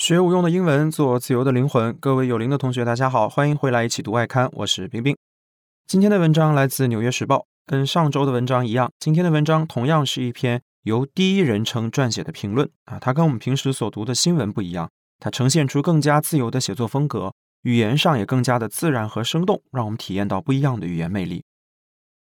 [0.00, 1.94] 学无用的英文，做自由的灵魂。
[2.00, 4.48] 各位有灵的同学，大家好，欢迎回来一起读外刊。
[4.52, 5.14] 我是冰冰。
[5.86, 7.36] 今天的文章来自《纽约时报》，
[7.66, 12.98] 跟上周的文章一样，今天的文章同样是一篇由第一人称撰写的评论啊。
[12.98, 14.88] 它跟我们平时所读的新闻不一样，
[15.18, 21.44] 它呈现出更加自由的写作风格，语言上也更加的自然和生动，让我们体验到不一样的语言魅力。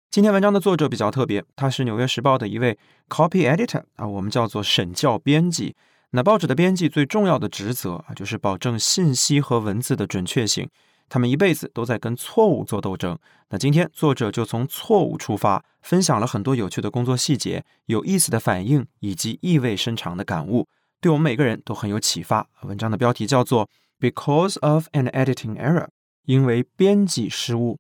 [0.09, 2.77] 今天文章的作者比较特别，他是《纽约时报》的一位
[3.07, 5.73] copy editor 啊，我们叫做审校编辑。
[6.13, 10.69] 那报纸的编辑最重要的职责啊，就是保证信息和文字的准确性。
[11.07, 13.17] 他们一辈子都在跟错误做斗争。
[13.49, 20.67] 那今天作者就从错误出发，分享了很多有趣的工作细节、有意思的反应以及意味深长的感悟，
[20.99, 22.47] 对我们每个人都很有启发。
[22.63, 25.87] 文章的标题叫做 "Because of an editing error"，
[26.25, 27.77] 因为编辑失误。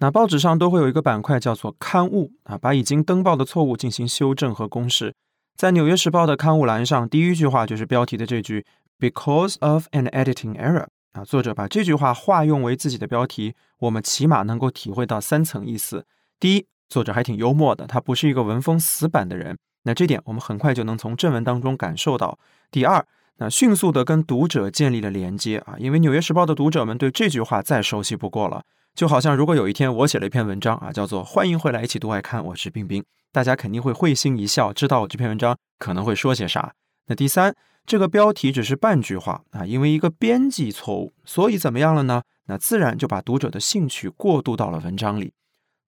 [0.00, 5.14] 那报纸上都会有一个板块叫做刊物啊，把已经登报的错误进行修正和公示。
[5.58, 8.64] 在《纽约时报》的刊物栏上，第一句话就是标题的这句
[8.96, 16.06] "Because of an editing error" 啊，作者把这句话化用为自己的标题，我们起码能够体会到三层意思。
[16.38, 22.38] 第一，作者还挺幽默的，他不是一个文风死板的人，那这点我们很快就能从正文当中感受到。
[22.70, 23.04] 第二，
[23.38, 28.62] 那迅速的跟读者建立了连接啊，因为《纽约时报》的读者们对这句话再熟悉不过了，
[28.98, 33.04] 就好像如果有一天我写了一篇文章啊，叫做“欢迎回来一起读外刊”，我是冰冰。
[33.30, 36.72] 大家肯定会会心一笑，知道我这篇文章可能会说些啥。
[37.06, 37.54] 那第三，
[37.86, 42.22] 这个标题只是半句话啊，因为一个编辑错误，所以怎么样了呢？
[42.46, 45.32] 那自然就把读者的兴趣过渡到了文章里。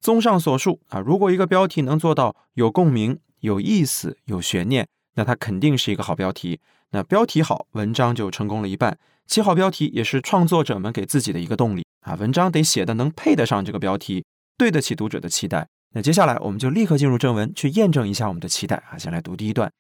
[0.01, 6.61] 综上所述啊，如果一个标题能做到有共鸣、有意思、有悬念，那它肯定是一个好标题。
[6.93, 8.97] 那标题好，文章就成功了一半。
[9.31, 14.25] 七号标题也是创作者们给自己的一个动力啊，文章得写的能配得上这个标题，
[14.59, 15.69] 对得起读者的期待。
[15.95, 18.99] 那接下来我们就立刻进入正文，去验证一下我们的期待啊！
[18.99, 19.71] 先来读第一段。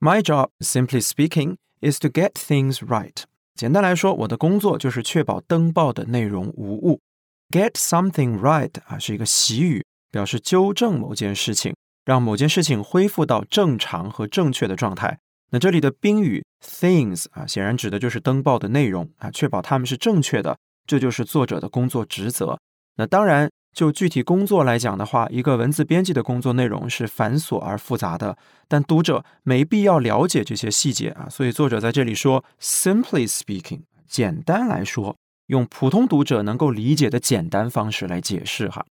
[0.00, 3.22] My job, simply speaking, is to get things right。
[3.54, 7.00] 简单来说，我的工作就是确保登报的内容无误。
[7.48, 15.20] Get something right 啊，是一个习语，表示纠正某件事情，让某件事情恢复到正常和正确的状态。
[15.54, 22.58] 那这里的宾语 things 啊，显然指的就是登报的内容啊，确保他们是正确的，这就是作者的工作职责。
[22.96, 23.48] 那当然。
[23.74, 28.38] 就具体工作来讲的话，一个文字编辑的工作内容是繁琐而复杂的，
[28.68, 31.26] 但读者没必要了解这些细节啊。
[31.28, 35.16] 所以作者在这里说，simply speaking，简单来说，
[35.48, 38.86] 用普通读者能够理解的简单方式来解释哈。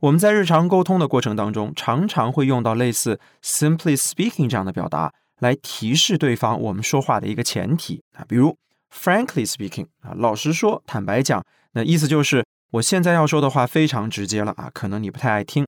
[0.00, 8.56] 我们在日常沟通的过程当中，常常会用到类似 simply speaking 这样的表达来提示对方我们说话的一个前提啊，比如
[8.94, 12.44] frankly speaking 啊，老实说，坦白讲，那意思就是。
[12.72, 15.64] 我现在要说的话非常直接了啊，可能你不太爱听。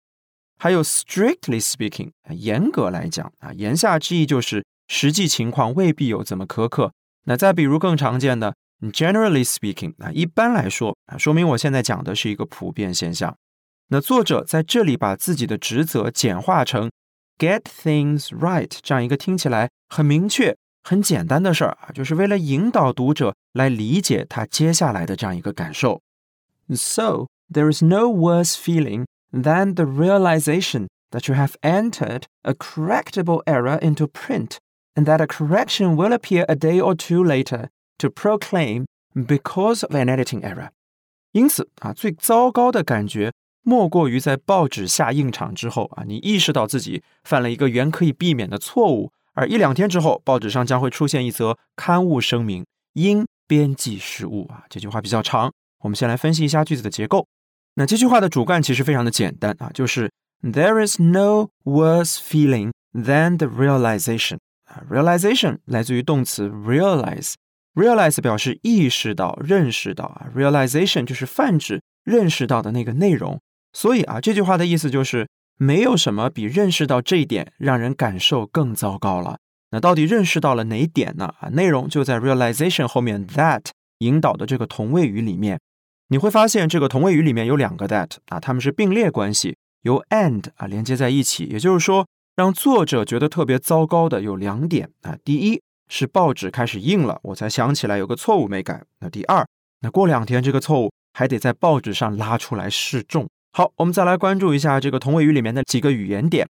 [0.59, 6.93] 还有 strictly speaking，严格来讲啊，言下之意就是实际情况未必有这么苛刻。
[7.25, 8.53] 那再比如更常见的
[8.93, 13.35] generally speaking，啊，一般来说啊，说明我现在讲的是一个普遍现象。
[13.91, 16.91] 那作者在这里把自己的职责简化成
[17.38, 26.02] get things right 这样一个听起来很明确、很简单的事儿啊，就是为了引导读者来理解他接下来的这样一个感受。
[26.74, 33.78] So, there is no worse feeling than the realization that you have entered a correctable error
[33.80, 34.58] into print
[34.96, 37.68] and that a correction will appear a day or two later
[37.98, 40.70] to proclaim because of an editing error.
[41.34, 43.32] 因此啊，最糟糕的感觉
[43.69, 52.65] 莫过于在报纸下硬场之后啊，你意识到自己犯了一个原可以避免的错误，而一两天之后，报纸上将会出现一则刊物声明：
[52.95, 54.65] 因编辑失误啊。
[54.71, 55.53] 这句话比较长，
[55.83, 57.27] 我们先来分析一下句子的结构。
[57.75, 60.11] 那这句话的主干其实非常的简单啊，就是
[60.43, 73.39] There is no worse feeling than the realization 啊，realization 来自于动词 realize，realize 表示意识到、认识到啊，realization 就是泛指认识到的那个内容。
[73.73, 79.39] 所以啊，这句话的意思就是没有什么比认识到这一点让人感受更糟糕了。
[79.71, 81.35] 那到底认识到了哪点呢？
[81.41, 83.67] 啊，内容就在 realization 后面 that
[83.99, 85.61] 引导的这个同位语里面。
[86.09, 91.45] 你会发现这个同位语里面有两个 that 啊，它们是并列关系，由 and 啊连接在一起。
[91.45, 95.19] 也就是说，让作者觉得特别糟糕的有两点啊。
[95.23, 98.83] 第一是报纸开始印了，我才想起来有个错误没改。
[99.01, 99.47] 那第二，
[99.83, 103.29] 那过两天这个错误还得在报纸上拉出来示众。
[103.59, 106.49] 好，我们再来关注一下这个同位语里面的几个语言点。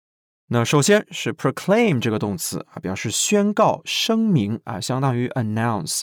[0.48, 6.02] 那首先是 proclaim 这个动词啊，表示宣告、声明啊，相当于 announce。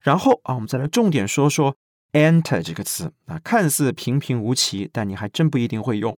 [0.00, 1.74] 然后啊，我们再来重点说说。
[2.12, 6.16] Enter 这个词啊，看似平平无奇，但你还真不一定会用。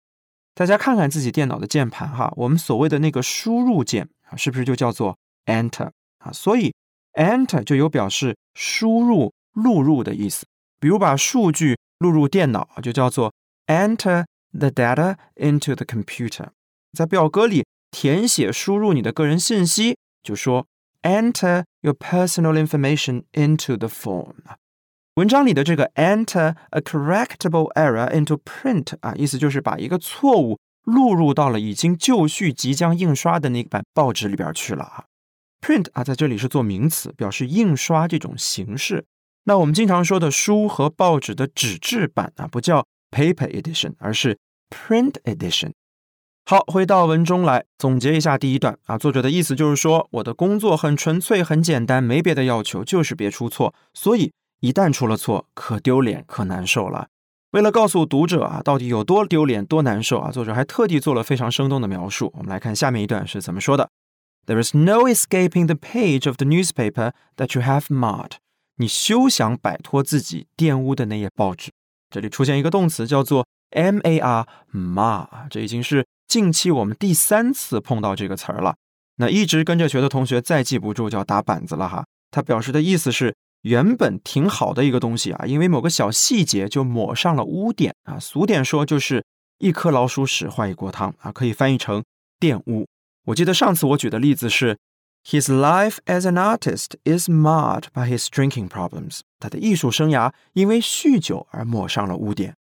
[0.52, 5.16] 大家看看自己电脑的键盘哈，我们所谓的那个输入键啊，是不是就叫做
[5.46, 6.32] Enter 啊？
[6.32, 6.74] 所以
[7.12, 10.44] enter 就有表示输入、录入的意思。
[10.80, 13.32] 比如把数据录入电脑就叫做
[13.66, 16.48] enter the data into the computer。
[16.92, 20.66] 在表格里填写、输入你的个人信息，就说
[21.02, 24.34] enter your personal information into the form。
[25.16, 35.04] 文章里的这个 enter a correctable error into print 啊，意思就是把一个错误录入到了已经就绪、即将印刷的那版报纸里边去了啊。
[35.60, 39.06] print 啊，在这里是做名词，表示印刷这种形式。
[39.44, 42.84] 那我们经常说的书和报纸的纸质版啊，不叫
[43.14, 44.38] paper edition，而是
[44.68, 45.72] print edition。
[46.46, 53.72] 好，回到文中来总结一下第一段啊，作者的意思就是说，我的工作很纯粹、很简单，没别的要求，就是别出错。
[53.94, 57.06] 所以一旦出了错，可丢脸、可难受了。
[57.52, 62.30] 为了告诉读者啊，到底有多丢脸、多难受啊，作者还特地做了非常生动的描述。
[62.36, 63.88] 我们来看下面一段是怎么说的
[64.46, 68.32] ：There is no escaping the page of the newspaper that you have marred。
[68.76, 71.70] 你休想摆脱自己玷污的那页报纸。
[72.14, 76.06] 这里出现一个动词叫做 mar，mar，这已经是。
[76.28, 78.76] 近期我们第三次碰到这个词儿了，
[79.16, 82.04] 那一直跟着学的同学再记不住就要打板子了哈。
[82.30, 88.16] 它表示的意思是原本挺好的一个东西啊，因为某个小细节就抹上了污点啊。
[88.20, 89.24] 俗点说就是
[89.58, 92.04] 一颗老鼠屎坏一锅汤啊，可以翻译成
[92.38, 92.86] 玷污。
[93.26, 94.78] 我记得上次我举的例子是
[95.24, 99.20] ，His life as an artist is marred by his drinking problems。
[99.40, 102.54] 他的艺术生涯因为酗酒而抹上了污点。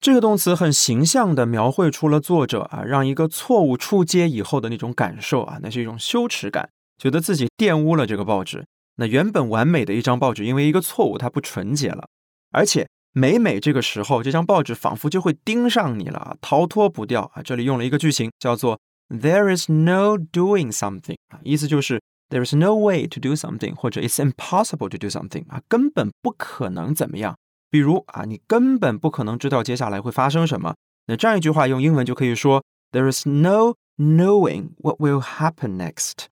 [0.00, 8.64] 这个动词很形象地描绘出了作者啊，让一个错误出街以后的那种感受啊，那是一种羞耻感，觉得自己玷污了这个报纸。
[8.96, 12.08] 那原本完美的一张报纸，因为一个错误，它不纯洁了。
[12.50, 17.42] 而且每每这个时候，这张报纸仿佛就会盯上你了，逃脱不掉啊。
[17.42, 24.17] 这里用了一个句型，叫做 "There is no doing something" 啊，意思就是 "There is no way to do something" 或者 "It's
[24.17, 27.37] impossible to do something" 啊，根本不可能怎么样。
[27.69, 30.75] 比如啊，你根本不可能知道接下来会发生什么。
[31.07, 36.25] 那这样一句话用英文就可以说：There is no knowing what will happen next。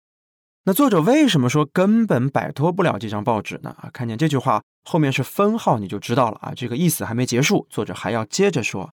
[0.65, 3.75] 那作者为什么说根本摆脱不了这张报纸呢？
[3.79, 8.89] 啊，看见这句话后面是分号，你就知道了啊，这个意思还没结束，作者还要接着说：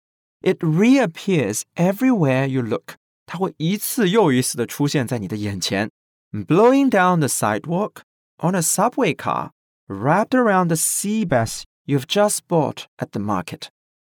[0.43, 2.95] It reappears everywhere you look。
[3.32, 5.90] 它会一次又一次的出现在你的眼前
[6.34, 8.02] ，blowing down the sidewalk
[8.40, 9.52] on a subway car,
[9.88, 13.68] wrapped around the sea bass You've just bought at the market，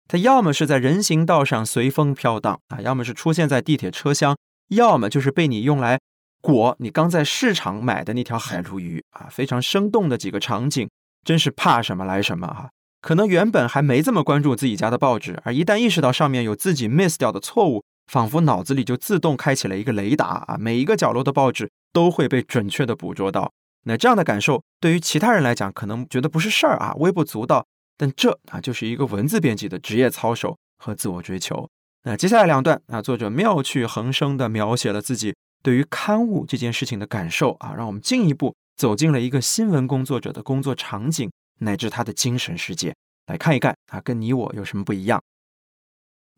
[0.09, 4.37] 它要么是在人行道上随风飘荡啊，要么是出现在地铁车厢，
[4.71, 6.01] 要么就是被你用来
[6.41, 10.91] 裹你刚在市场买的那条海鲈鱼啊，非常生动的几个场景，
[11.25, 12.71] 真是怕什么来什么啊。
[13.01, 23.51] 可能原本还没这么关注自己家的报纸，而一旦意识到上面有自己 miss 掉的错误，仿佛脑子里就自动开启了一个雷达啊，每一个角落的报纸都会被准确的捕捉到。
[23.85, 27.67] 那这样的感受对于其他人来讲，可能觉得不是事儿啊，微不足道。
[27.97, 31.67] 但这啊，就是一个文字编辑的职业操守和自我追求。
[32.03, 41.31] 那接下来两段啊，作者妙趣横生地描写了自己对于刊物这件事情的感受啊，让我们进一步走进了一个新闻工作者的工作场景
[41.61, 42.95] 乃至他的精神世界，
[43.29, 45.19] 来看一看啊，跟你我有什么不一样。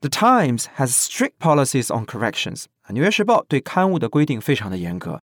[0.02, 2.66] The Times has strict policies on corrections。
[2.84, 5.20] 啊，《纽约时报》对刊物的规定非常的严格。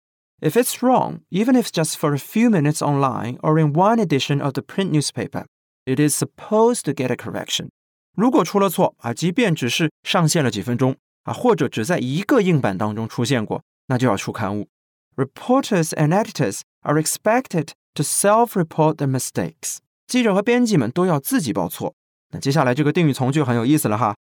[0.41, 4.41] If it's wrong, even if just for a few minutes online or in one edition
[4.43, 5.45] of the print newspaper,
[5.85, 7.69] it is supposed to get a correction。
[8.17, 14.69] 如果出了错啊，即便只是上线了几分钟啊，或者只在一个硬版当中出现过，那就要出刊物。
[15.17, 19.79] Reporters and editors are expected to self-report their mistakes。
[20.07, 21.95] 记者和编辑们都要自己报错。
[22.31, 24.15] 那接下来这个定语从句很有意思了哈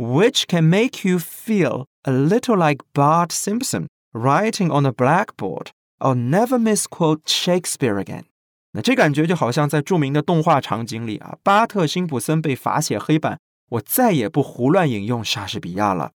[0.00, 3.86] ，which can make you feel a little like Bart Simpson。
[4.12, 5.68] Writing on a blackboard,
[6.00, 8.24] I'll never misquote Shakespeare again。
[8.72, 13.38] 那这感觉就好像在著名的动画场景里啊，巴特辛普森被罚写黑板，
[13.68, 16.10] 我再也不胡乱引用莎士比亚了。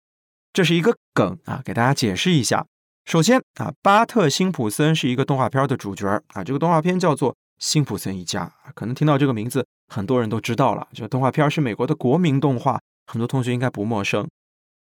[0.52, 2.64] 这是一个梗啊，给大家解释一下。
[3.04, 10.86] 首先啊，巴特辛普森是一个动画片的主角啊，这个动画片叫做《辛普森一家》，可能听到这个名字，很多人都知道了。
[10.92, 14.28] 这个动画片是美国的国民动画，很多同学应该不陌生。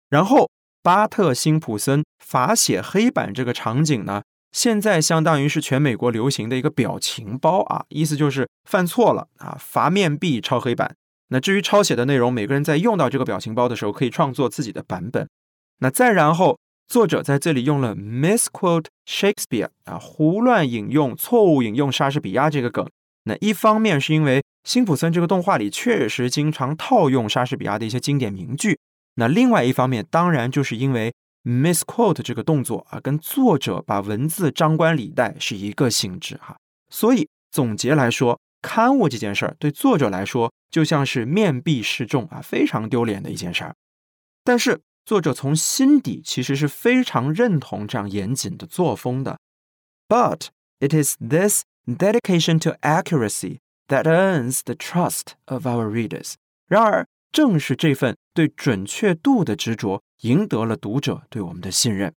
[0.10, 0.50] 然后。
[0.86, 10.96] 巴特辛普森罚写黑板这个场景呢，现在相当于是全美国流行的一个表情包啊，意思就是犯错了啊，罚面壁抄黑板。
[11.30, 15.28] 那至于抄写的内容，每个人在用到这个表情包的时候，可以创作自己的版本。
[15.80, 22.88] 那再然后，作者在这里用了 misquote Shakespeare 啊，胡乱引用、错误引用莎士比亚这个梗。
[23.26, 28.80] 那一方面是因为辛普森这个动画里确实经常套用莎士比亚的一些经典名句。
[29.16, 31.14] 那另外一方面，当然就是因为
[31.44, 36.58] misquote 这个动作啊，跟作者把文字张冠李戴是一个性质哈。
[36.90, 43.76] 所以总结来说，刊物这件事儿对作者来说就像是面壁示众啊，非常丢脸的一件事儿。
[44.44, 49.40] 但是作者从心底其实是非常认同这样严谨的作风的。
[50.08, 50.48] But
[50.80, 56.34] it is this dedication to accuracy that earns the trust of our readers。
[56.68, 62.14] 然而，正是这份对准确度的执着，赢得了读者对我们的信任。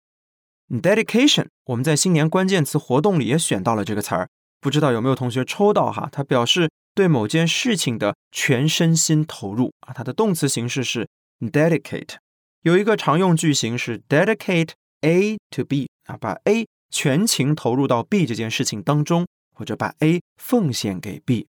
[0.70, 6.10] Dedication，我们在新年关键词活动里也选到了这个词儿，不知道有没有同学抽到哈？
[6.12, 9.94] 它表示对某件事情的全身心投入啊。
[9.94, 11.08] 它的动词形式是
[11.40, 12.16] dedicate，
[12.64, 14.72] 有一个常用句型是 dedicate
[15.02, 19.26] A to B 啊，把 A 全情投入到 B 这件事情当中，
[19.58, 21.48] 或者把 A 奉献给 B。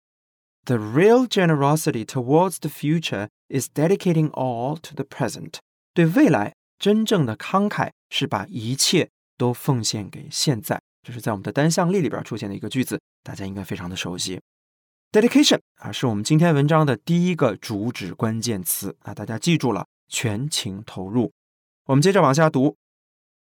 [0.64, 5.56] The real generosity towards the future is dedicating all to the present。
[5.94, 14.40] 对未来真正的慷慨是把一切都奉献给现在，这是在我们的单项例里边出现的一个句子，大家应该非常的熟悉。
[15.12, 21.32] Dedication 啊，是我们今天文章的第一个主旨关键词啊，大家记住了，全情投入。
[21.86, 22.76] 我们接着往下读。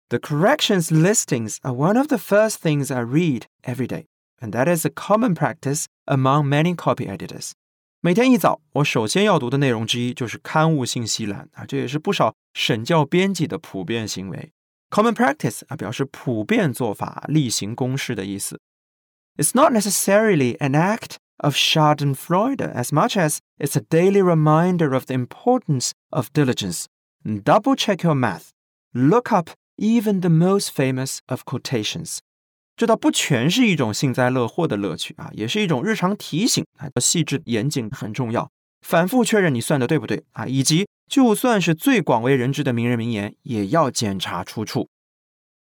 [0.07, 4.05] The corrections listings are one of the first things I read every day,
[4.40, 7.52] and that is a common practice among many copy editors.
[8.00, 14.52] 每天一早，我首先要读的内容之一就是刊物信息栏啊，这也是不少审教编辑的普遍行为。
[14.90, 18.60] Common practice 啊，表示普遍做法、例行公事的意思。
[19.36, 25.14] It's not necessarily an act of Schadenfreude as much as it's a daily reminder of the
[25.14, 26.84] importance of diligence.
[27.24, 28.50] Double check your math.
[28.92, 32.20] Look up even the most famous of quotations.
[32.79, 38.49] 这倒不全是一种幸灾乐祸的乐趣啊，也是一种日常提醒啊，细致严谨很重要。
[38.87, 44.87] 反复确认你算的对不对啊，以及就算是最广为人知的名人名言，也要检查出处。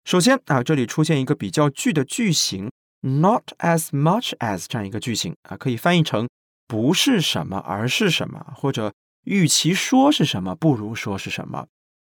[0.05, 2.69] 首先啊，这里出现一个比较句的句型
[3.01, 6.29] ，not as much as 这样一个句型啊，可以翻译成
[6.67, 8.93] 不是什么，而是什么，或者
[9.23, 11.65] 与其说是什么，不如说是什么。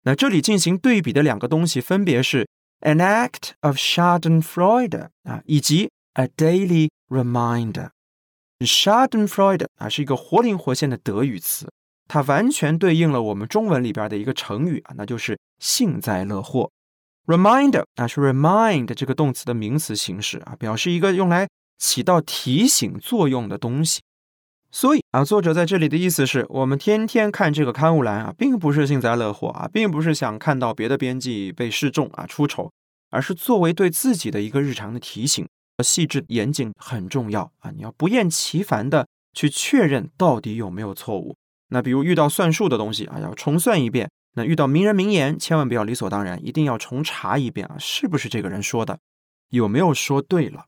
[0.05, 2.47] 那这里进行对比的两个东西分别是。
[2.85, 7.89] An act of Schadenfreude 啊，以及 a daily reminder。
[8.59, 11.67] Schadenfreude 啊是一个活灵活现的德语词，
[12.07, 16.69] 它完全对应了我们中文里边的一个成语啊，那就是幸灾乐祸。
[17.25, 21.47] Reminder 啊是 remind 这个动词的名词形式啊，表示一个用来
[21.79, 24.03] 起到提醒作用的东西。
[24.75, 32.69] 所以啊，作者在这里的意思是我们天天看这个刊物栏啊，并不是幸灾乐祸啊，并不是想看到别的编辑被示众啊出丑，
[33.09, 35.47] 而是作为对自己的一个日常的提醒。
[35.81, 41.37] 细致严谨很重要啊，你要不厌其烦的去确认到底有没有错误。
[41.69, 48.99] 那比如遇到算术的东西啊，要重算一遍；那遇到名人名言，千万不要理所当然，一定要重查一遍啊，是不是这个人说的，
[49.51, 50.65] 有没有说对了。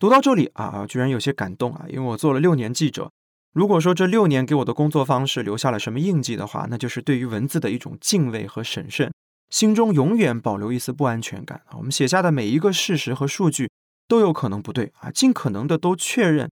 [0.00, 1.84] 读到这里啊，居然有些感动啊！
[1.86, 3.12] 因为我做了六年记者，
[3.52, 9.12] 如果说这六年给我的工作方式留下了什么印记的话，那就是对于文字的一种敬畏和审慎，
[9.50, 11.76] 心中永远保留一丝不安全感啊。
[11.76, 13.70] 我们写下的每一个事实和数据
[14.08, 16.50] 都有可能不对啊，尽可能的都确认、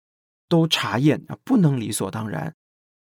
[0.48, 2.52] 都查验啊，不能理所当然。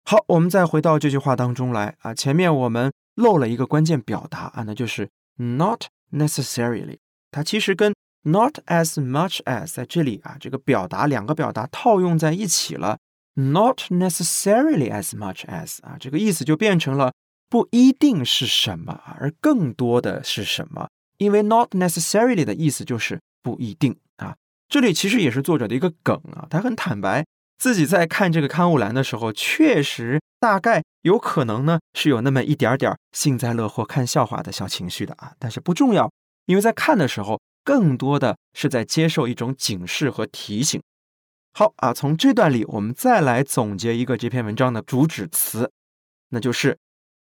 [0.04, 6.98] 好，我们再回到这句话当中来啊，前面我们漏了一个关键表达啊，那就是 not necessarily，
[7.30, 7.94] 它其实跟
[8.26, 12.96] Not as much as 在这里啊，这个表达两个表达套用在一起了。
[13.34, 17.12] Not necessarily as much as 啊，这个意思就变成了
[17.50, 20.88] 不一定是什么，而更多的是什么。
[21.18, 24.34] 因为 not necessarily 的意思就是不一定啊。
[24.70, 27.26] 这里其实也是作者的一个梗啊，他很坦白
[27.58, 36.10] 自己在看这个刊物栏的时候，确实大概有可能呢是有那么一点点幸灾乐祸、看笑话的小情绪的啊，但是不重要，
[36.46, 37.38] 因为在看的时候。
[37.64, 40.80] 更多的是在接受一种警示和提醒。
[41.52, 45.70] 好啊，从这段里，我们再来总结一个这篇文章的主旨词，
[46.28, 46.76] 那就是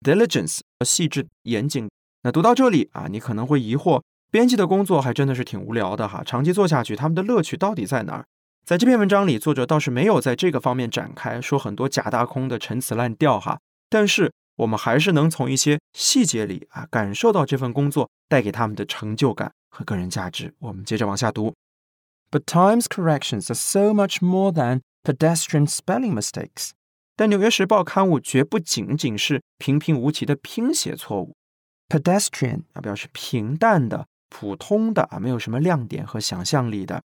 [0.03, 1.89] diligence，和细致严谨。
[2.23, 8.27] 那读到这里啊，你可能会疑惑，编辑的工作还真的是挺无聊的哈，长期做下去，他们的乐趣到底在哪儿？
[8.67, 19.53] 在这篇文章里，作者倒是没有在这个方面展开，说很多假大空的陈词滥调哈，但是我们还是能从一些细节里啊，感受到这份工作带给他们的成就感。
[19.69, 20.55] 和个人价值。
[20.59, 21.55] 我们接着往下读。
[22.31, 26.71] But Times corrections are so much more than pedestrian spelling mistakes。
[27.17, 31.35] 但《纽约时报》刊物绝不仅仅是平平无奇的拼写错误。
[31.89, 37.03] Pedestrian 啊，表示平淡的、普通的啊，没有什么亮点和想象力的。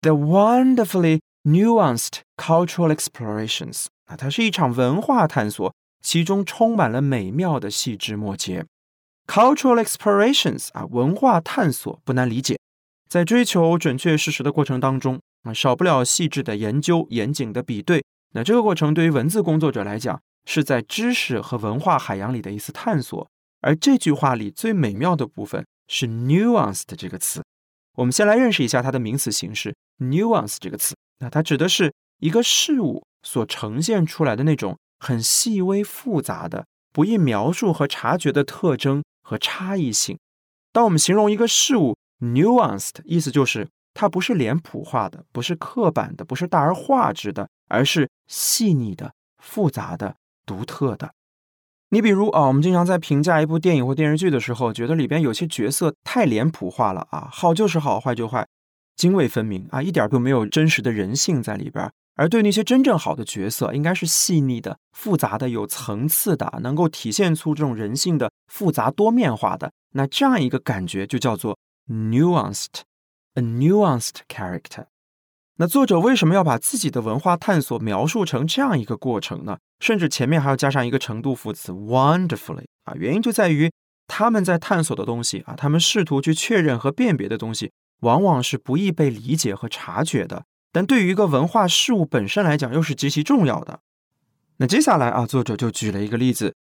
[0.00, 8.64] The wonderfully nuanced cultural explorations 啊，它是一场文化探索，其中充满了美妙的细枝末节。
[9.26, 12.58] Cultural explorations 啊，文化探索不难理解。
[13.08, 18.04] 在追求准确事实的过程当中，啊，少不了细致的研究、严谨的比对。
[18.34, 23.28] 那这个过程对于文字工作者来讲，是在知识和文化海洋里的一次探索。
[23.60, 27.42] 而这句话里最美妙的部分是 nuanced 这个词。
[27.96, 30.94] 我们先来认识一下它的名词形式 nuance 这个词。
[31.20, 40.18] 那它指的是一个事物所呈现出来的那种很细微复杂的、不易描述和察觉的特征和差异性。
[40.72, 51.12] 当我们形容一个事物 nuanced，意思就是它不是脸谱化的，不是刻板的，不是大而化之的，而是细腻的、复杂的、独特的。
[51.90, 58.44] 你比如啊，我们经常在评价一部电影或电视剧的时候，觉得里边有些角色太脸谱化了啊，好就是好，坏就坏，
[58.96, 61.88] 泾渭分明啊，一点都没有真实的人性在里边。
[62.14, 69.72] 而对那些真正好的角色，应该是细腻的、复杂的、有层次的，能够体现出这种人性的复杂多面化的。
[69.92, 74.86] 那这样一个感觉就叫做 nuanced，a nuanced character。
[75.56, 79.58] 那作者为什么要把自己的文化探索描述成这样一个过程呢？
[79.78, 83.70] 甚至前面还要加上一个程度副词 wonderfully 啊，原因就在于
[84.08, 90.44] 他们在探索的东西啊，他们试图去确认和辨别的东西，往往是不易被理解和察觉的，
[90.74, 93.78] 但对于一个文化事物本身来讲，又是极其重要的。
[94.56, 96.56] 那接下来啊，作者就举了一个例子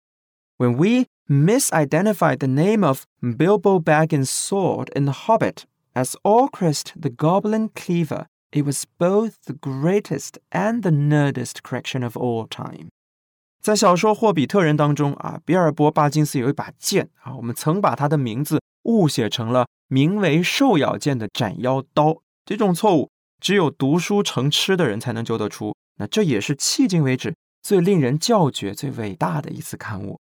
[0.58, 5.58] ：When we misidentified the name of Bilbo Baggins' sword in The Hobbit
[5.94, 8.26] as Orcrist the Goblin Cleaver。
[8.50, 12.88] It was both the greatest and the nerdest correction of all time。
[13.62, 22.16] 在小说《霍比特人》当中啊，比尔博·巴金斯有一把剑啊，我们曾把他的名字误写成了名为“兽咬剑”的斩妖刀。
[22.44, 23.08] 这种错误
[23.40, 25.74] 只有读书成痴的人才能救得出。
[25.96, 30.18] 那这也是迄今为止最令人叫绝、最伟大的一次刊物。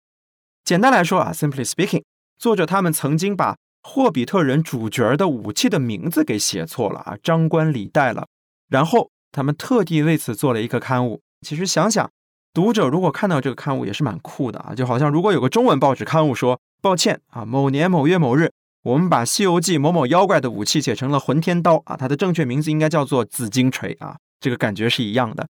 [0.64, 2.02] 简单来说啊，Simply speaking，
[2.38, 3.56] 作者他们曾经把。
[3.84, 8.28] 霍比特人主角的武器的名字给写错了啊，张冠李戴了。
[8.68, 11.20] 然后他们特地为此做了一个刊物。
[11.44, 12.08] 其实想想，
[12.54, 25.46] 读者如果看到这个刊物也是蛮酷的啊，就好像如果有个中文报纸刊物说：“抱歉啊，某年某月某日，我们把《西游记》某某妖怪的武器写成了混天刀啊，它的正确名字应该叫做紫金锤啊。”这个感觉是一样的。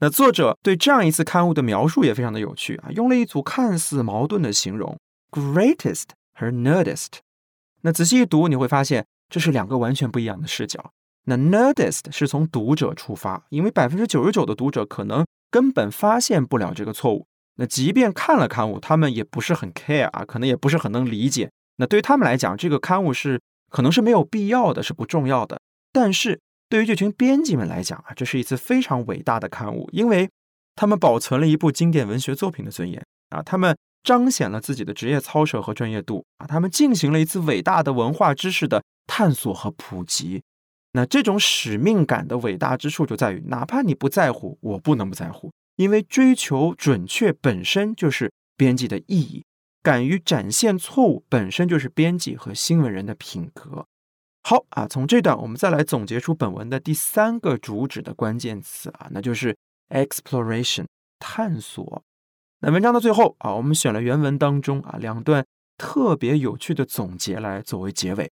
[0.00, 4.98] 那作者对这样一次刊物的描述也非常的有趣啊，用了一组看似矛盾的形容
[5.30, 7.20] ：greatest 和 nerdest。
[7.82, 10.90] 那仔细一读，你会发现这是两个完全不一样的视角。
[11.26, 17.24] 那 nerdist 是从读者出发，因为百分之九十九的读者可能根本发现不了这个错误。
[17.58, 21.48] 那即便看了刊物，他们也不是很 care 啊，可能也不是很能理解。
[21.76, 25.60] 那对于他们来讲，这个刊物是可能是没有必要的，是不重要的。
[25.92, 30.28] 但是对于这群编辑们来讲啊，这是一次非常伟大的刊物，因为
[30.74, 33.76] 他们保存了一部经典文学作品的尊严啊，他们。
[34.04, 36.46] 彰显了自己的职业操守和专业度啊！
[36.48, 40.42] 他们进行了一次伟大的文化知识的探索和普及。
[40.94, 49.44] 那这种使命感的伟大之处就在于，哪怕你不在乎，我不能不在乎，因为追求准确本身就是编辑的意义，
[49.82, 53.86] 敢于展现错误本身就是编辑和新闻人的品格。
[54.44, 59.56] 好啊，从这段我们再来总结出本文的第三个主旨的关键词啊，那就是
[59.90, 60.86] exploration
[61.18, 62.02] 探索。
[62.60, 65.44] 那文章的最后啊，我们选了原文当中啊两段
[65.76, 68.30] 特别有趣的总结来作为结尾。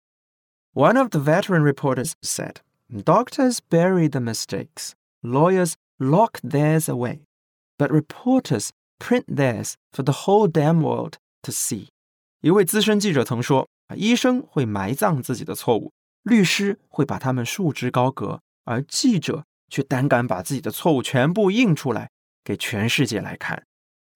[0.74, 2.56] One of the veteran reporters said,
[2.90, 7.22] "Doctors bury the mistakes, lawyers lock theirs away,
[7.78, 11.16] but reporters print theirs for the whole damn world
[11.47, 11.89] to see."
[12.41, 22.11] 一位资深记者曾说啊，医生会埋葬自己的错误，律师会把他们束之高阁，而记者却胆敢把自己的错误全部印出来
[22.45, 23.63] 给全世界来看。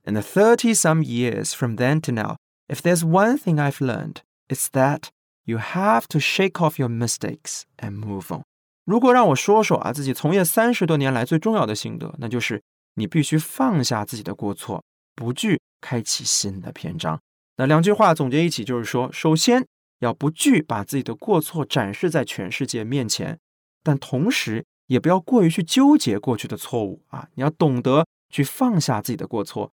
[0.05, 2.37] In the 30 some years from then to now,
[2.69, 4.17] if there's one thing I've learned,
[4.49, 5.09] it's that
[5.45, 8.43] you have to shake off your mistakes and move on.
[8.85, 12.63] 如果让我说说啊，自己从业三十多年来最重要的心得，那就是
[12.95, 14.85] 你必须放下自己的过错，
[15.17, 17.20] 不惧 开启新的篇章。
[17.58, 19.66] 那两句话总结一起就是说，首先
[20.00, 23.38] 要不惧把自己的过错展示在全世界面前，
[23.84, 29.72] 但同时也不要过于去纠结过去的错误啊，你要懂得去放下自己的过错，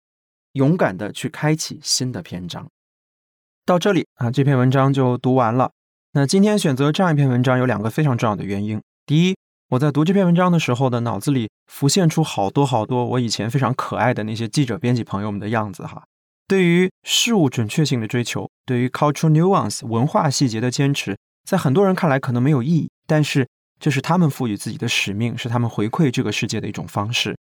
[0.54, 2.68] 勇敢的去开启新的篇章。
[3.66, 5.72] 到这里啊，这篇文章就读完了。
[6.14, 8.82] 那今天选择这样一篇文章有两个非常重要的原因。
[9.06, 9.36] 第一，
[9.70, 16.04] 我在读这篇文章的时候呢，脑子里浮现出好多好多我以前非常可爱的那些记者编辑朋友们的样子哈。
[16.48, 23.48] 对于事物准确性的追求，对于 cultural nuance 文化细节的坚持，在很多人看来可能没有意义，但是
[23.80, 27.36] 这是他们赋予自己的使命，是他们回馈这个世界的一种方式。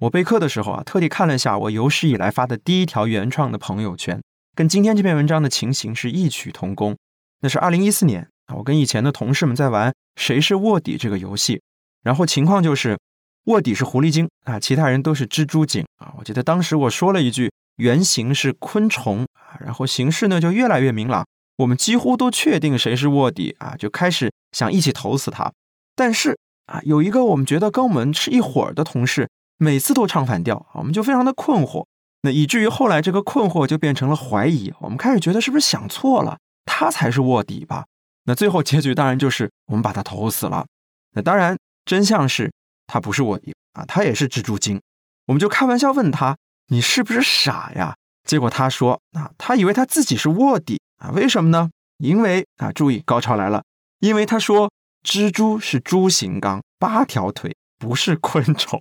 [0.00, 4.22] 我备课的时候啊，特地看了一下我有史以来发的第一条原创的朋友圈，
[4.54, 6.96] 跟今天这篇文章的情形是异曲同工。
[7.40, 11.62] 那是二零一四年，我跟以前的同事们在玩《谁是卧底》这个游戏。
[12.02, 12.98] 然后情况就是
[13.44, 16.12] 卧底是狐狸精啊，其他人都是蜘蛛精啊。
[16.18, 21.26] 我记得当时我说了一句原型是昆虫啊，然后形势呢就越来越明朗，
[21.56, 25.52] 我们几乎都确定谁是卧底啊，就开始想一起投死他。
[25.96, 31.86] 但是啊，有一个我们觉得跟我们是一伙儿的同事，每次都唱反调，我们就非常的困惑。
[32.22, 37.84] 那以至于后来这个困惑就变成了怀疑，我们开始觉得是不是想错了，他才是卧底吧？
[38.24, 40.66] 那最后结局当然就是我们把他投死了。
[41.12, 42.52] 那当然真相是
[42.86, 44.80] 他不是卧底啊，他也是蜘蛛精。
[45.26, 46.36] 我们就开玩笑问他
[46.68, 47.94] ：“你是不是傻呀？”
[48.28, 51.10] 结果他说：“啊，他以为他自己是卧底啊？
[51.10, 51.70] 为什么呢？
[51.98, 53.62] 因为啊，注意高潮来了，
[54.00, 54.70] 因为他说
[55.02, 58.80] 蜘蛛是蛛形纲，八条腿，不是昆虫。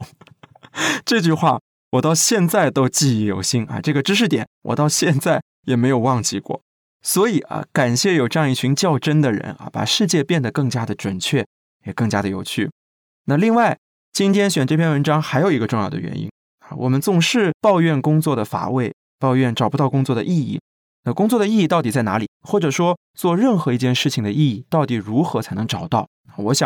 [1.06, 1.60] 这句话。”
[1.93, 6.63] 我到现在都记忆犹新啊，这个知识点我到现在也没有忘记过。
[7.03, 11.45] 所以啊，感谢有这样一群较真的人啊，把世界变得更加的准确，
[11.85, 12.71] 也更加的有趣。
[13.25, 13.77] 那另外，
[14.11, 20.59] 今天选这篇文章还有一个重要的原因啊，我们总是抱怨工作的乏味，抱怨找不到工作的意义。
[21.05, 22.29] 那工作的意义到底在哪里？
[22.47, 26.07] 或者说，做任何一件事情的意义到底如何才能找到？
[26.37, 26.61] 我想